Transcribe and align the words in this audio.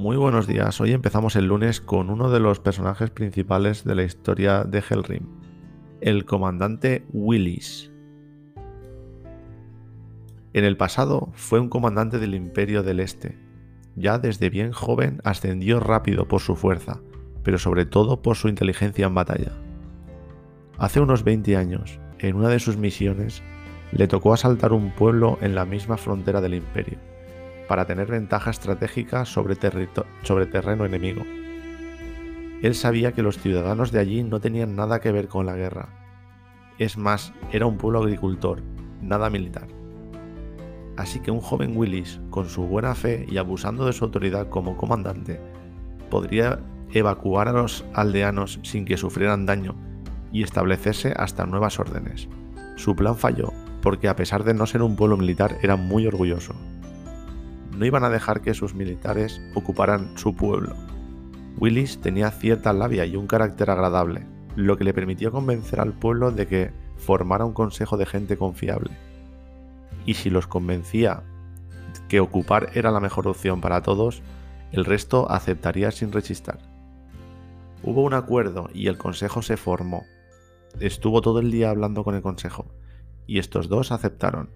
Muy 0.00 0.16
buenos 0.16 0.46
días, 0.46 0.80
hoy 0.80 0.92
empezamos 0.92 1.36
el 1.36 1.44
lunes 1.44 1.82
con 1.82 2.08
uno 2.08 2.30
de 2.30 2.40
los 2.40 2.58
personajes 2.58 3.10
principales 3.10 3.84
de 3.84 3.94
la 3.94 4.02
historia 4.02 4.64
de 4.64 4.78
Hellrim, 4.78 5.26
el 6.00 6.24
comandante 6.24 7.04
Willis. 7.12 7.92
En 10.54 10.64
el 10.64 10.78
pasado 10.78 11.28
fue 11.34 11.60
un 11.60 11.68
comandante 11.68 12.18
del 12.18 12.34
Imperio 12.34 12.82
del 12.82 12.98
Este. 12.98 13.36
Ya 13.94 14.18
desde 14.18 14.48
bien 14.48 14.72
joven 14.72 15.20
ascendió 15.22 15.80
rápido 15.80 16.26
por 16.26 16.40
su 16.40 16.56
fuerza, 16.56 17.02
pero 17.42 17.58
sobre 17.58 17.84
todo 17.84 18.22
por 18.22 18.36
su 18.36 18.48
inteligencia 18.48 19.04
en 19.04 19.14
batalla. 19.14 19.52
Hace 20.78 21.00
unos 21.00 21.24
20 21.24 21.58
años, 21.58 22.00
en 22.20 22.36
una 22.36 22.48
de 22.48 22.58
sus 22.58 22.78
misiones, 22.78 23.42
le 23.92 24.08
tocó 24.08 24.32
asaltar 24.32 24.72
un 24.72 24.92
pueblo 24.92 25.36
en 25.42 25.54
la 25.54 25.66
misma 25.66 25.98
frontera 25.98 26.40
del 26.40 26.54
imperio 26.54 27.09
para 27.70 27.84
tener 27.84 28.08
ventaja 28.08 28.50
estratégica 28.50 29.24
sobre, 29.24 29.56
sobre 30.24 30.46
terreno 30.46 30.84
enemigo. 30.84 31.22
Él 32.62 32.74
sabía 32.74 33.12
que 33.12 33.22
los 33.22 33.38
ciudadanos 33.38 33.92
de 33.92 34.00
allí 34.00 34.24
no 34.24 34.40
tenían 34.40 34.74
nada 34.74 34.98
que 34.98 35.12
ver 35.12 35.28
con 35.28 35.46
la 35.46 35.54
guerra. 35.54 35.88
Es 36.78 36.98
más, 36.98 37.32
era 37.52 37.66
un 37.66 37.76
pueblo 37.76 38.00
agricultor, 38.00 38.60
nada 39.00 39.30
militar. 39.30 39.68
Así 40.96 41.20
que 41.20 41.30
un 41.30 41.38
joven 41.38 41.76
Willis, 41.76 42.20
con 42.30 42.48
su 42.48 42.62
buena 42.64 42.96
fe 42.96 43.24
y 43.30 43.36
abusando 43.36 43.86
de 43.86 43.92
su 43.92 44.04
autoridad 44.04 44.48
como 44.48 44.76
comandante, 44.76 45.40
podría 46.10 46.58
evacuar 46.90 47.46
a 47.46 47.52
los 47.52 47.84
aldeanos 47.94 48.58
sin 48.64 48.84
que 48.84 48.96
sufrieran 48.96 49.46
daño 49.46 49.76
y 50.32 50.42
establecerse 50.42 51.14
hasta 51.16 51.46
nuevas 51.46 51.78
órdenes. 51.78 52.28
Su 52.74 52.96
plan 52.96 53.14
falló 53.14 53.52
porque 53.80 54.08
a 54.08 54.16
pesar 54.16 54.42
de 54.42 54.54
no 54.54 54.66
ser 54.66 54.82
un 54.82 54.96
pueblo 54.96 55.16
militar 55.16 55.56
era 55.62 55.76
muy 55.76 56.04
orgulloso 56.08 56.56
no 57.76 57.86
iban 57.86 58.04
a 58.04 58.10
dejar 58.10 58.40
que 58.40 58.54
sus 58.54 58.74
militares 58.74 59.40
ocuparan 59.54 60.16
su 60.16 60.34
pueblo. 60.34 60.74
Willis 61.58 62.00
tenía 62.00 62.30
cierta 62.30 62.72
labia 62.72 63.04
y 63.06 63.16
un 63.16 63.26
carácter 63.26 63.70
agradable, 63.70 64.26
lo 64.56 64.76
que 64.76 64.84
le 64.84 64.94
permitió 64.94 65.30
convencer 65.30 65.80
al 65.80 65.92
pueblo 65.92 66.30
de 66.30 66.46
que 66.46 66.72
formara 66.96 67.44
un 67.44 67.52
consejo 67.52 67.96
de 67.96 68.06
gente 68.06 68.36
confiable. 68.36 68.90
Y 70.06 70.14
si 70.14 70.30
los 70.30 70.46
convencía 70.46 71.22
que 72.08 72.20
ocupar 72.20 72.70
era 72.74 72.90
la 72.90 73.00
mejor 73.00 73.28
opción 73.28 73.60
para 73.60 73.82
todos, 73.82 74.22
el 74.72 74.84
resto 74.84 75.30
aceptaría 75.30 75.90
sin 75.90 76.12
rechistar. 76.12 76.58
Hubo 77.82 78.02
un 78.02 78.14
acuerdo 78.14 78.68
y 78.72 78.88
el 78.88 78.98
consejo 78.98 79.42
se 79.42 79.56
formó. 79.56 80.04
Estuvo 80.78 81.20
todo 81.20 81.40
el 81.40 81.50
día 81.50 81.70
hablando 81.70 82.04
con 82.04 82.14
el 82.14 82.22
consejo, 82.22 82.66
y 83.26 83.38
estos 83.38 83.68
dos 83.68 83.90
aceptaron 83.92 84.50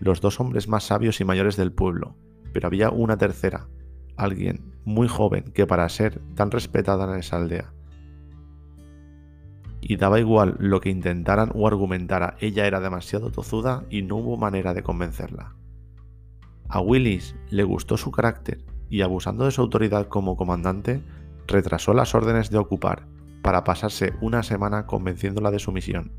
los 0.00 0.20
dos 0.20 0.40
hombres 0.40 0.68
más 0.68 0.84
sabios 0.84 1.20
y 1.20 1.24
mayores 1.24 1.56
del 1.56 1.72
pueblo, 1.72 2.16
pero 2.52 2.66
había 2.66 2.90
una 2.90 3.16
tercera, 3.16 3.68
alguien 4.16 4.74
muy 4.84 5.08
joven 5.08 5.44
que 5.52 5.66
para 5.66 5.88
ser 5.88 6.20
tan 6.34 6.50
respetada 6.50 7.12
en 7.12 7.20
esa 7.20 7.36
aldea. 7.36 7.72
Y 9.80 9.96
daba 9.96 10.18
igual 10.18 10.56
lo 10.58 10.80
que 10.80 10.90
intentaran 10.90 11.50
o 11.54 11.66
argumentara, 11.66 12.36
ella 12.40 12.66
era 12.66 12.80
demasiado 12.80 13.30
tozuda 13.30 13.84
y 13.90 14.02
no 14.02 14.16
hubo 14.16 14.36
manera 14.36 14.74
de 14.74 14.82
convencerla. 14.82 15.54
A 16.68 16.80
Willis 16.80 17.34
le 17.50 17.64
gustó 17.64 17.96
su 17.96 18.10
carácter 18.10 18.64
y 18.90 19.02
abusando 19.02 19.44
de 19.44 19.50
su 19.50 19.60
autoridad 19.60 20.08
como 20.08 20.36
comandante, 20.36 21.02
retrasó 21.46 21.94
las 21.94 22.14
órdenes 22.14 22.50
de 22.50 22.58
ocupar 22.58 23.06
para 23.42 23.64
pasarse 23.64 24.14
una 24.20 24.42
semana 24.42 24.86
convenciéndola 24.86 25.50
de 25.50 25.58
su 25.58 25.72
misión. 25.72 26.12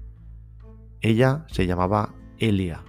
Ella 1.02 1.46
se 1.48 1.68
llamaba 1.68 2.16
Elia. 2.38 2.84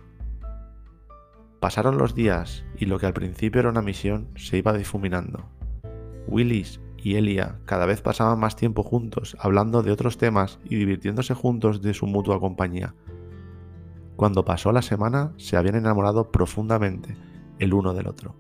Pasaron 1.61 1.99
los 1.99 2.15
días 2.15 2.65
y 2.79 2.87
lo 2.87 2.99
que 2.99 3.05
al 3.05 3.13
principio 3.13 3.61
era 3.61 3.69
una 3.69 3.83
misión 3.83 4.29
se 4.35 4.57
iba 4.57 4.73
difuminando. 4.73 5.45
Willis 6.27 6.81
y 6.97 7.17
Elia 7.17 7.59
cada 7.67 7.85
vez 7.85 8.01
pasaban 8.01 8.41
más 8.41 8.57
tiempo 8.57 8.83
juntos, 8.83 9.37
hablando 9.39 9.83
de 9.83 9.93
otros 9.93 10.17
temas 10.17 10.59
y 10.65 10.77
divirtiéndose 10.77 11.35
juntos 11.35 11.83
de 11.83 11.93
su 11.93 12.07
mutua 12.07 12.41
compañía. 12.41 12.95
Cuando 14.17 14.45
pasó 14.45 14.73
la 14.73 14.83
semana, 14.83 15.33
se 15.37 15.59
habían 15.59 15.77
enamorado 15.77 16.31
profundamente 16.31 17.17
el 17.59 17.75
uno 17.75 17.93
del 17.93 18.09
otro. 18.09 18.37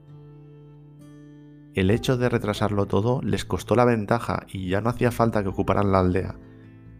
El 1.75 1.91
hecho 1.91 2.16
de 2.16 2.28
retrasarlo 2.28 2.87
todo 2.87 3.20
les 3.22 3.44
costó 3.44 3.76
la 3.76 3.84
ventaja 3.84 4.47
y 4.48 4.69
ya 4.69 4.81
no 4.81 4.91
hacía 4.91 5.10
falta 5.10 5.42
que 5.42 5.50
ocuparan 5.50 5.92
la 5.92 6.00
aldea. 6.00 6.37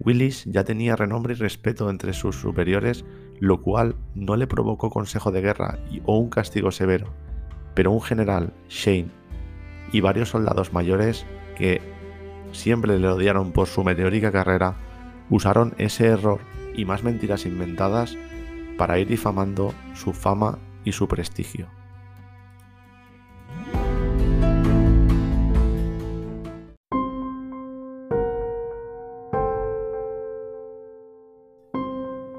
Willis 0.01 0.45
ya 0.47 0.65
tenía 0.65 0.97
renombre 0.97 1.35
y 1.35 1.37
respeto 1.37 1.89
entre 1.91 2.13
sus 2.13 2.37
superiores 2.37 3.05
lo 3.41 3.63
cual 3.63 3.97
no 4.15 4.37
le 4.37 4.47
provocó 4.47 4.91
consejo 4.91 5.33
de 5.33 5.41
guerra 5.41 5.79
o 6.05 6.19
un 6.19 6.29
castigo 6.29 6.71
severo, 6.71 7.07
pero 7.75 7.91
un 7.91 8.03
general, 8.03 8.53
Shane, 8.69 9.09
y 9.93 10.01
varios 10.01 10.29
soldados 10.29 10.73
mayores 10.73 11.27
que 11.57 11.81
siempre 12.53 12.99
le 12.99 13.09
odiaron 13.09 13.53
por 13.53 13.67
su 13.67 13.83
meteórica 13.83 14.31
carrera, 14.31 14.77
usaron 15.31 15.75
ese 15.79 16.07
error 16.07 16.41
y 16.77 16.85
más 16.85 17.03
mentiras 17.03 17.47
inventadas 17.47 18.17
para 18.77 18.99
ir 18.99 19.09
difamando 19.09 19.73
su 19.95 20.13
fama 20.13 20.59
y 20.85 20.93
su 20.93 21.09
prestigio. 21.09 21.80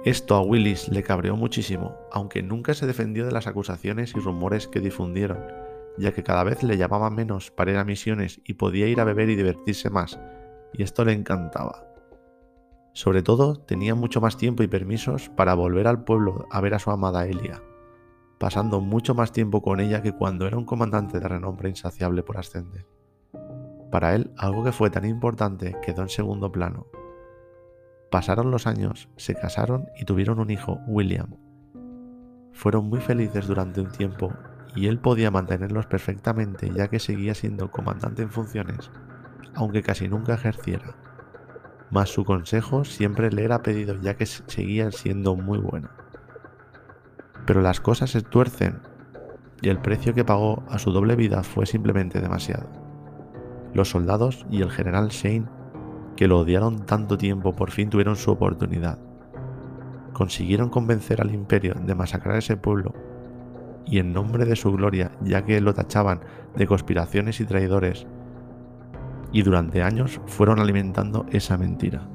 Esto 0.03 0.33
a 0.33 0.41
Willis 0.41 0.89
le 0.89 1.03
cabreó 1.03 1.35
muchísimo, 1.35 1.95
aunque 2.11 2.41
nunca 2.41 2.73
se 2.73 2.87
defendió 2.87 3.23
de 3.23 3.31
las 3.31 3.45
acusaciones 3.45 4.15
y 4.15 4.19
rumores 4.19 4.67
que 4.67 4.79
difundieron, 4.79 5.37
ya 5.95 6.11
que 6.11 6.23
cada 6.23 6.43
vez 6.43 6.63
le 6.63 6.75
llamaban 6.75 7.13
menos 7.13 7.51
para 7.51 7.69
ir 7.69 7.77
a 7.77 7.85
misiones 7.85 8.41
y 8.43 8.55
podía 8.55 8.87
ir 8.87 8.99
a 8.99 9.03
beber 9.03 9.29
y 9.29 9.35
divertirse 9.35 9.91
más, 9.91 10.19
y 10.73 10.81
esto 10.81 11.05
le 11.05 11.13
encantaba. 11.13 11.85
Sobre 12.93 13.21
todo, 13.21 13.57
tenía 13.57 13.93
mucho 13.93 14.21
más 14.21 14.37
tiempo 14.37 14.63
y 14.63 14.67
permisos 14.67 15.29
para 15.29 15.53
volver 15.53 15.85
al 15.85 16.03
pueblo 16.03 16.47
a 16.49 16.61
ver 16.61 16.73
a 16.73 16.79
su 16.79 16.89
amada 16.89 17.27
Elia, 17.27 17.61
pasando 18.39 18.81
mucho 18.81 19.13
más 19.13 19.31
tiempo 19.31 19.61
con 19.61 19.79
ella 19.79 20.01
que 20.01 20.13
cuando 20.13 20.47
era 20.47 20.57
un 20.57 20.65
comandante 20.65 21.19
de 21.19 21.27
renombre 21.27 21.69
insaciable 21.69 22.23
por 22.23 22.39
ascender. 22.39 22.87
Para 23.91 24.15
él, 24.15 24.31
algo 24.35 24.63
que 24.63 24.71
fue 24.71 24.89
tan 24.89 25.05
importante 25.05 25.77
quedó 25.85 26.01
en 26.01 26.09
segundo 26.09 26.51
plano, 26.51 26.87
Pasaron 28.11 28.51
los 28.51 28.67
años, 28.67 29.07
se 29.15 29.35
casaron 29.35 29.87
y 29.95 30.03
tuvieron 30.03 30.39
un 30.39 30.51
hijo, 30.51 30.81
William. 30.85 31.37
Fueron 32.51 32.89
muy 32.89 32.99
felices 32.99 33.47
durante 33.47 33.79
un 33.79 33.89
tiempo 33.89 34.33
y 34.75 34.87
él 34.87 34.99
podía 34.99 35.31
mantenerlos 35.31 35.85
perfectamente 35.85 36.69
ya 36.75 36.89
que 36.89 36.99
seguía 36.99 37.33
siendo 37.33 37.71
comandante 37.71 38.21
en 38.21 38.29
funciones, 38.29 38.91
aunque 39.55 39.81
casi 39.81 40.09
nunca 40.09 40.33
ejerciera. 40.33 40.93
Mas 41.89 42.09
su 42.09 42.25
consejo 42.25 42.83
siempre 42.83 43.31
le 43.31 43.45
era 43.45 43.63
pedido 43.63 43.95
ya 43.95 44.17
que 44.17 44.25
seguía 44.25 44.91
siendo 44.91 45.37
muy 45.37 45.59
bueno. 45.59 45.89
Pero 47.45 47.61
las 47.61 47.79
cosas 47.79 48.09
se 48.09 48.21
tuercen 48.21 48.81
y 49.61 49.69
el 49.69 49.79
precio 49.79 50.13
que 50.13 50.25
pagó 50.25 50.65
a 50.69 50.79
su 50.79 50.91
doble 50.91 51.15
vida 51.15 51.43
fue 51.43 51.65
simplemente 51.65 52.19
demasiado. 52.19 52.67
Los 53.73 53.89
soldados 53.89 54.45
y 54.49 54.61
el 54.61 54.69
general 54.69 55.07
Shane 55.07 55.60
que 56.21 56.27
lo 56.27 56.37
odiaron 56.37 56.85
tanto 56.85 57.17
tiempo 57.17 57.55
por 57.55 57.71
fin 57.71 57.89
tuvieron 57.89 58.15
su 58.15 58.29
oportunidad. 58.29 58.99
Consiguieron 60.13 60.69
convencer 60.69 61.19
al 61.19 61.33
imperio 61.33 61.73
de 61.83 61.95
masacrar 61.95 62.37
ese 62.37 62.57
pueblo 62.57 62.93
y 63.87 63.97
en 63.97 64.13
nombre 64.13 64.45
de 64.45 64.55
su 64.55 64.71
gloria, 64.71 65.09
ya 65.21 65.43
que 65.43 65.59
lo 65.61 65.73
tachaban 65.73 66.19
de 66.55 66.67
conspiraciones 66.67 67.41
y 67.41 67.45
traidores, 67.45 68.05
y 69.31 69.41
durante 69.41 69.81
años 69.81 70.21
fueron 70.27 70.59
alimentando 70.59 71.25
esa 71.31 71.57
mentira. 71.57 72.07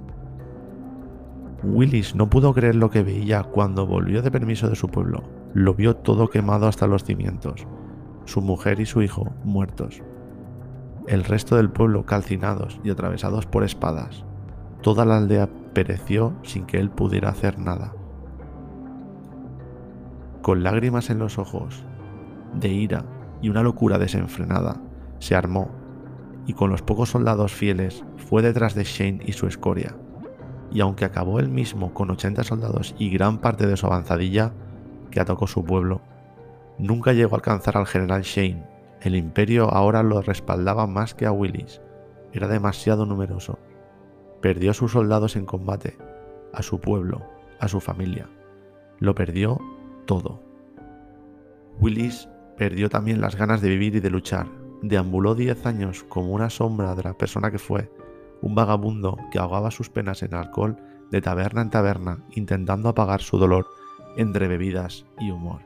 Willis 1.64 2.14
no 2.14 2.30
pudo 2.30 2.54
creer 2.54 2.76
lo 2.76 2.90
que 2.90 3.02
veía 3.02 3.42
cuando 3.42 3.88
volvió 3.88 4.22
de 4.22 4.30
permiso 4.30 4.68
de 4.68 4.76
su 4.76 4.86
pueblo. 4.86 5.24
Lo 5.52 5.74
vio 5.74 5.96
todo 5.96 6.28
quemado 6.28 6.68
hasta 6.68 6.86
los 6.86 7.02
cimientos, 7.02 7.66
su 8.24 8.40
mujer 8.40 8.78
y 8.78 8.86
su 8.86 9.02
hijo 9.02 9.34
muertos 9.42 10.00
el 11.06 11.24
resto 11.24 11.56
del 11.56 11.70
pueblo 11.70 12.04
calcinados 12.04 12.80
y 12.82 12.90
atravesados 12.90 13.46
por 13.46 13.64
espadas. 13.64 14.24
Toda 14.82 15.04
la 15.04 15.16
aldea 15.16 15.48
pereció 15.72 16.34
sin 16.42 16.66
que 16.66 16.78
él 16.78 16.90
pudiera 16.90 17.28
hacer 17.28 17.58
nada. 17.58 17.92
con 20.46 20.62
lágrimas 20.62 21.10
en 21.10 21.18
los 21.18 21.40
ojos, 21.40 21.82
de 22.54 22.68
ira 22.68 23.04
y 23.42 23.48
una 23.48 23.64
locura 23.64 23.98
desenfrenada, 23.98 24.80
se 25.18 25.34
armó 25.34 25.72
y 26.46 26.52
con 26.52 26.70
los 26.70 26.82
pocos 26.82 27.08
soldados 27.08 27.52
fieles 27.52 28.04
fue 28.16 28.42
detrás 28.42 28.76
de 28.76 28.84
Shane 28.84 29.24
y 29.26 29.32
su 29.32 29.48
escoria. 29.48 29.96
Y 30.70 30.78
aunque 30.78 31.04
acabó 31.04 31.40
él 31.40 31.48
mismo 31.48 31.92
con 31.92 32.12
80 32.12 32.44
soldados 32.44 32.94
y 32.96 33.10
gran 33.10 33.38
parte 33.38 33.66
de 33.66 33.76
su 33.76 33.86
avanzadilla 33.86 34.52
que 35.10 35.18
atacó 35.18 35.48
su 35.48 35.64
pueblo, 35.64 36.00
nunca 36.78 37.12
llegó 37.12 37.34
a 37.34 37.38
alcanzar 37.38 37.76
al 37.76 37.88
general 37.88 38.22
Shane. 38.22 38.75
El 39.00 39.14
imperio 39.14 39.72
ahora 39.72 40.02
lo 40.02 40.22
respaldaba 40.22 40.86
más 40.86 41.14
que 41.14 41.26
a 41.26 41.32
Willis. 41.32 41.80
Era 42.32 42.48
demasiado 42.48 43.06
numeroso. 43.06 43.58
Perdió 44.40 44.70
a 44.70 44.74
sus 44.74 44.92
soldados 44.92 45.36
en 45.36 45.46
combate, 45.46 45.96
a 46.52 46.62
su 46.62 46.80
pueblo, 46.80 47.22
a 47.60 47.68
su 47.68 47.80
familia. 47.80 48.28
Lo 48.98 49.14
perdió 49.14 49.60
todo. 50.06 50.42
Willis 51.80 52.28
perdió 52.56 52.88
también 52.88 53.20
las 53.20 53.36
ganas 53.36 53.60
de 53.60 53.68
vivir 53.68 53.96
y 53.96 54.00
de 54.00 54.10
luchar. 54.10 54.46
Deambuló 54.82 55.34
diez 55.34 55.66
años 55.66 56.04
como 56.08 56.32
una 56.32 56.50
sombra 56.50 56.94
de 56.94 57.02
la 57.02 57.14
persona 57.14 57.50
que 57.50 57.58
fue, 57.58 57.90
un 58.42 58.54
vagabundo 58.54 59.18
que 59.30 59.38
ahogaba 59.38 59.70
sus 59.70 59.90
penas 59.90 60.22
en 60.22 60.34
alcohol 60.34 60.76
de 61.10 61.20
taberna 61.20 61.62
en 61.62 61.70
taberna, 61.70 62.18
intentando 62.34 62.88
apagar 62.88 63.20
su 63.20 63.38
dolor 63.38 63.66
entre 64.16 64.48
bebidas 64.48 65.06
y 65.18 65.30
humor. 65.30 65.65